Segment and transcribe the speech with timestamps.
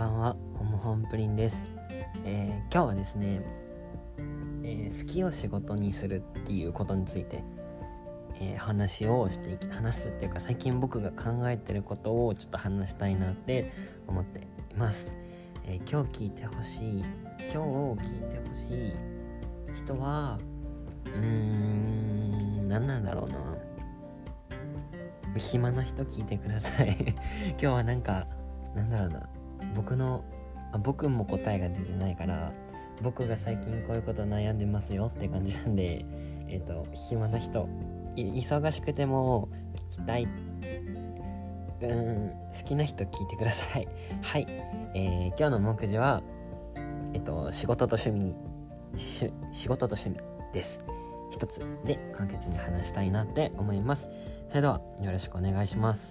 [0.00, 1.62] ばんはホムホンプリンです、
[2.24, 3.42] えー、今日はですね、
[4.64, 7.44] えー、好きを仕事にするっていうことについて、
[8.40, 13.70] えー、話をしていき話すっていうか最近僕が考えてることをちょっと話したいなって
[14.06, 15.14] 思っています、
[15.66, 17.04] え今日聞いてほしい
[17.38, 18.92] 今日を聞いてほしい
[19.76, 20.38] 人は
[21.04, 23.38] うーん何なんだろうな。
[25.36, 26.96] 暇な人聞いてください。
[27.50, 28.26] 今日はなんか
[28.74, 29.39] なんだろうな。
[29.74, 30.24] 僕の
[30.72, 32.52] あ僕も答えが出てないから
[33.02, 36.04] 僕が最近こういうこと悩んでますよって感じなんで
[36.48, 37.68] えっ、ー、と暇な人
[38.16, 40.28] 忙しくても聞きたい。
[41.82, 43.88] うん好きな人聞いてください。
[44.20, 44.46] はい、
[44.94, 46.22] えー、今日の目次は
[47.14, 48.36] えっ、ー、と仕事と趣味
[49.52, 50.18] 仕事と趣味
[50.52, 50.84] です。
[51.30, 51.60] 一つ。
[51.84, 54.10] で簡潔に話したいなって思います。
[54.48, 56.10] それではよろしくお願いします。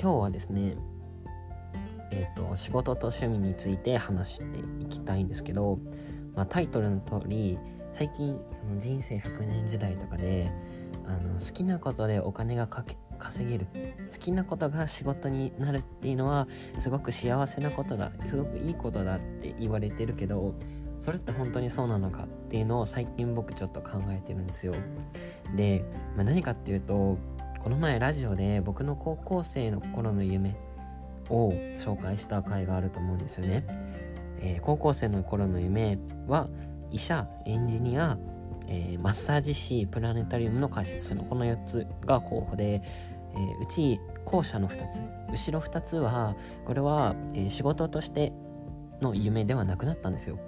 [0.00, 0.76] 今日はですね
[2.10, 4.44] えっ、ー、と仕事と趣味について話して
[4.80, 5.78] いきたいんですけど、
[6.34, 7.58] まあ、タイトルの通り
[7.92, 10.52] 最近その人生100年時代とかで
[11.04, 13.66] あの好きなことでお金がかけ稼げる
[14.12, 16.46] 好きなことが仕事になるっていうのは
[16.78, 20.54] すごく幸せなことだすごくいいことだって言われてるけど
[21.00, 24.74] それって本当にそうなのかっていうのを最近僕ちょっと考えてるんですよ。
[25.56, 27.18] で、まあ、何かっていうと
[27.68, 30.56] この前ラジオで僕の高校生の頃の夢
[31.28, 33.62] を紹介した回があると思うんですよね、
[34.40, 36.48] えー、高校生の頃の夢は
[36.90, 38.16] 医者エンジニア
[38.68, 42.82] えー、マッサージ師プラネタリウムの開設のこの4つが候補で、
[43.34, 45.02] えー、うち後者の2つ。
[45.30, 48.32] 後ろ2つはこれは、えー、仕事として
[49.02, 50.38] の夢ではなくなったんですよ、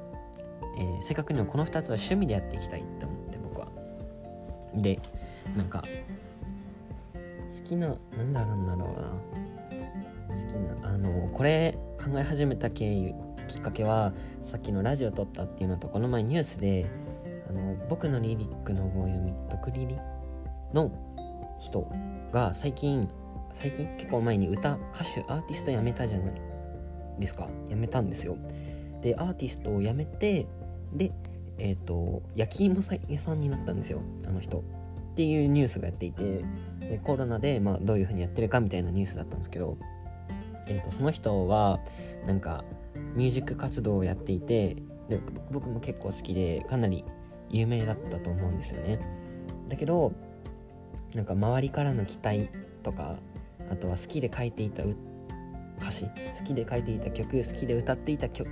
[0.79, 3.69] えー、正確にはこの2つは趣味でやっていきたいって思って僕は。
[4.75, 4.99] で
[5.55, 5.83] なんか
[7.63, 9.41] 好きな何だろうんだろうな。
[10.29, 13.15] 好きなあのこれ考え始めた経緯
[13.49, 14.13] きっかけは
[14.43, 16.87] さっきのラジオ撮ったっていうのとこの前ニュースで
[17.49, 19.99] あの僕のリリックの棒読み「毒リリ」
[20.73, 20.93] の
[21.61, 21.87] 人
[22.33, 23.09] が最近
[23.53, 23.87] 最近？
[23.97, 26.41] 結構前に歌歌手アーティスト辞めたじゃない
[27.19, 27.49] ですか。
[27.69, 28.37] 辞めたんですよ。
[29.03, 30.47] でアーティストを辞めて
[30.93, 31.13] で
[31.59, 32.77] えっ、ー、と焼き芋
[33.09, 34.59] 屋さんになったんですよあの人。
[34.59, 36.45] っていうニュースがやっていて
[36.91, 39.79] でコロナで、まあ、どういう風にやってるかみたいなニュースだったんですけど、
[40.67, 41.79] えーと、その人は
[42.27, 42.65] なんか
[43.15, 44.77] ミュージック活動をやっていて
[45.09, 45.21] で
[45.53, 47.05] 僕も結構好きでかなり
[47.49, 48.99] 有名だったと思うんですよね。
[49.69, 50.13] だけど
[51.15, 52.51] なんか周りからの期待
[52.83, 53.17] とか
[53.71, 54.83] あとは好きで書いていた
[55.81, 58.49] 歌詞好きで書いていた曲好きで歌っていた曲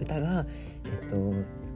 [0.00, 0.46] 歌が、
[0.84, 1.32] えっと、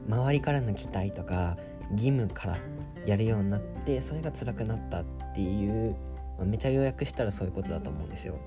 [0.09, 1.57] 周りからの期待とか
[1.93, 2.59] 義務から
[3.07, 5.05] やるようになってそれが辛くなった
[5.37, 5.95] ていう、
[6.39, 8.39] まあ、めちゃ要約したらそういうことだと思うんですよ。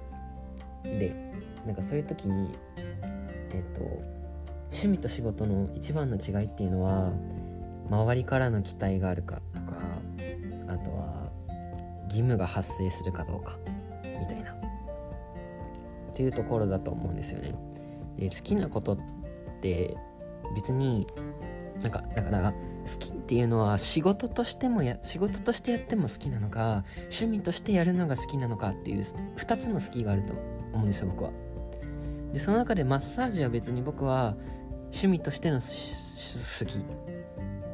[0.84, 1.16] で
[1.66, 2.58] なんかそういう時に
[3.52, 3.82] えっと
[4.72, 7.12] 趣味と仕事の一番の違いっていうのは
[7.90, 9.78] 周りからの期待があるかとか
[10.68, 11.32] あとは
[12.06, 13.58] 義務が発生するかどうか
[14.04, 14.52] みたいな。
[14.52, 14.56] っ
[16.16, 17.54] ていうところだと思うんですよね。
[18.18, 19.00] で好きなことっ
[19.62, 19.96] て
[20.56, 21.08] 別に
[21.82, 22.54] なんかだから
[22.92, 30.34] 好きっていうのは仕事としてもや仕事としてやっても好きなのか趣味としてやるのが好きなのかっていう2つの好きがあると
[30.74, 31.32] 思うんですよ僕は。
[32.34, 34.36] でその中でマッサージは別に僕は
[34.86, 36.86] 趣味としての好き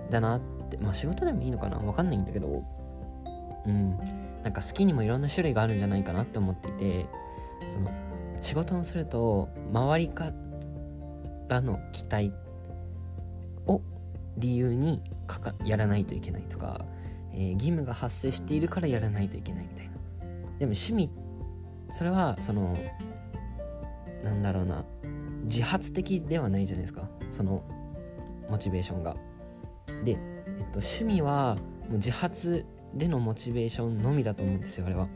[0.09, 2.63] だなってまあ仕事でもいいのかなわかんないんだけど
[3.65, 3.97] うん。
[4.45, 7.07] なんか好きにもいろんな種類があるんじゃないかなって思っていて
[7.67, 7.89] その
[8.41, 10.31] 仕事をすると周りか
[11.47, 12.31] らの期待
[14.37, 16.85] 理由にかかやらないといけないとか、
[17.33, 19.93] えー、義務が発生しているからやらないといけないみたいな。
[20.59, 21.09] でも趣味
[21.91, 22.75] それはその
[24.23, 24.83] なんだろうな
[25.43, 27.09] 自発的ではないじゃないですか。
[27.29, 27.63] その
[28.49, 29.15] モチベーションが。
[30.03, 30.17] で、えっ
[30.71, 31.55] と、趣味は
[31.87, 35.07] もう自発でのモチベーションのみだと思うんですよあれは。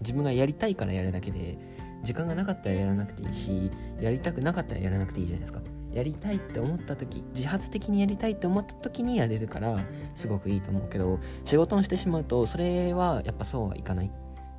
[0.00, 1.56] 自分がやりたいからやるだけで
[2.02, 5.60] 時間がなかったらやらなくていいしやりたくなかったらやらなくていいじゃないですか。
[5.96, 9.78] やりたいって思った時自発的にやりたいって思った時にやれるから
[10.14, 14.10] すごくいいと思うけど仕事をしてしまうとそれはやっぱそうはいかない。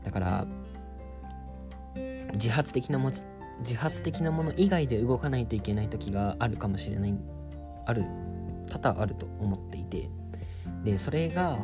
[0.04, 0.48] だから
[2.34, 3.24] 自発的なもち
[3.60, 7.14] 自発的なもの以外で動かないといけない時があるかもしれない。
[7.86, 8.04] ある
[8.68, 10.10] 多々あると思っていて。
[10.84, 11.60] でそれが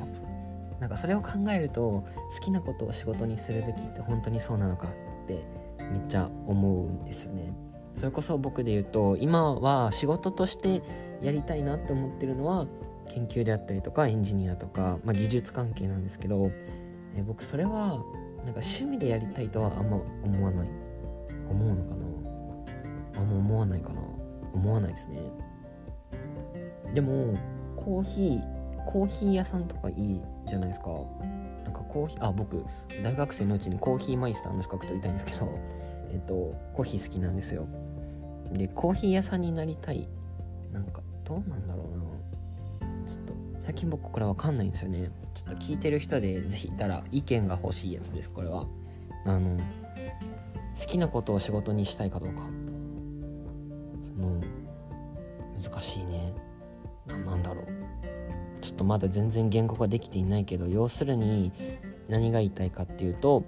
[0.80, 2.06] なんかそれを考えると好
[2.44, 5.44] きなことを仕事にするべきって本当にそうなのかって
[5.92, 7.54] めっちゃ思うんですよね。
[7.96, 10.82] それこそ僕で言うと今は仕事として
[11.22, 12.68] やりたいなって思ってるのは
[13.10, 16.52] 研究であったりとかエンジニアとか、まあ、技術関係なんですけど、
[17.16, 17.72] えー、僕それは
[18.44, 20.68] なんか趣味でやりたいとはあんま思わない。
[21.50, 23.22] 思うのかな？
[23.22, 24.02] あんま思わないかな？
[24.54, 25.20] 思わないですね。
[26.94, 27.38] でも
[27.76, 30.88] コーヒーコーヒー屋さんとかいいじゃないですか。
[31.64, 32.66] なんかコーヒーあ僕
[33.02, 35.58] 大学生のうちにコーヒーマイスターの資格取りたいんですけど
[36.14, 37.68] えっとコーヒー好きなんですよ。
[38.52, 40.08] でコーヒー屋さんになりたい。
[40.72, 42.04] なんかどうなんだろうな。
[43.08, 45.12] ちょっと最近僕これわかんないんですよね。
[45.34, 48.66] ちょっと聞いてる人でぜひいたら意見が欲しいやつですこれは。
[49.26, 52.44] あの好きなことを仕事にしたいかどうか。
[54.04, 54.42] その
[55.62, 56.34] 難しいね。
[57.26, 57.66] なんだろう。
[58.62, 61.52] ちょっとまだ全然言語化できていないけど要するに
[62.08, 63.44] 何が言いたいかっていうと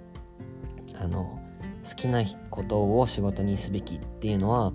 [0.94, 1.40] あの
[1.88, 4.72] 好きなことを仕事にすべきっていうのは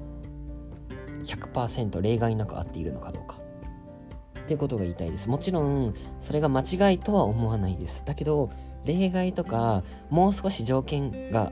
[1.26, 3.38] 100%例外なく合っているのかどうか。
[4.40, 5.30] っていうことが言いたいです。
[5.30, 8.04] もちろんそれが間違いとは思わないです。
[8.06, 8.50] だけど
[8.86, 11.52] 例外とかもう少し条件が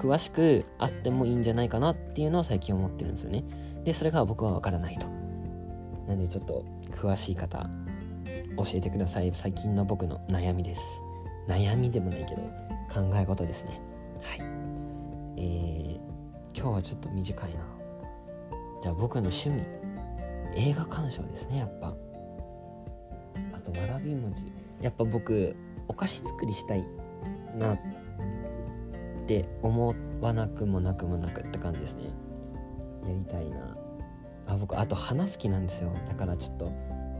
[0.00, 3.44] 詳しくあってもいいんじゃないかなっていうのを最近思ってるんですよね。
[3.84, 5.06] でそれが僕はわからないと。
[6.06, 7.68] なんでちょっと詳しい方
[8.56, 9.30] 教えてください。
[9.32, 11.02] 最近の僕の悩みです。
[11.48, 12.42] 悩みでもないけど
[12.92, 13.80] 考え事ですね。
[14.20, 14.59] はい。
[15.40, 15.96] えー、
[16.54, 17.60] 今日はちょっと短いな。
[18.82, 19.62] じゃあ僕の趣味
[20.54, 21.94] 映画鑑賞ですねやっぱ。
[23.54, 24.52] あとわらび餅。
[24.82, 25.56] やっぱ僕
[25.88, 26.84] お菓子作りしたい
[27.58, 27.78] なっ
[29.26, 32.04] て思わなくもなくもなくって感じですね。
[33.06, 33.76] やりたいな。
[34.46, 35.90] あ僕あと花好きなんですよ。
[36.06, 36.70] だからちょっと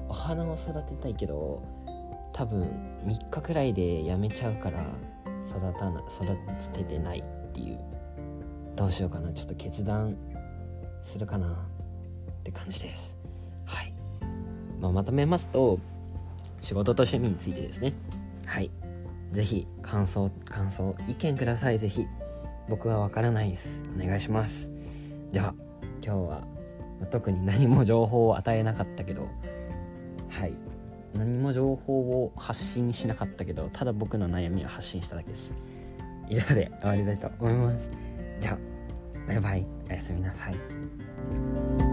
[0.09, 1.63] お花を育てたいけど
[2.35, 2.69] 多分
[3.07, 4.85] 3日くらいでやめちゃうから
[5.47, 6.37] 育たな育
[6.75, 8.00] ててないっていう。
[8.77, 9.33] どうしようかな。
[9.33, 10.17] ちょっと決断
[11.03, 13.17] するかなって感じです。
[13.65, 13.95] はい、
[14.81, 15.79] まあ、まとめますと
[16.61, 17.95] 仕事と趣味についてですね。
[18.47, 18.71] はい。
[19.33, 21.79] 是非感想感想意見ください。
[21.79, 22.07] 是非
[22.69, 23.83] 僕はわからないです。
[23.97, 24.71] お願いします。
[25.33, 25.55] では
[26.05, 26.47] 今日は、
[27.01, 29.29] ま特に何も情報を与えなかったけど
[30.29, 30.53] はい。
[31.15, 35.55] 何も情報を発信しなかったけどただ僕の悩みを発信しただけです。
[36.31, 37.91] 以上で終わりたいと思います
[38.41, 38.59] じゃあ
[39.29, 39.67] バイバイ。
[39.89, 41.90] おやすみなさい。